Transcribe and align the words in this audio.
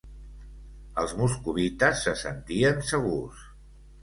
Els 1.01 1.13
moscovites 1.19 2.01
se 2.07 2.15
sentien 2.23 2.83
segurs. 2.95 3.47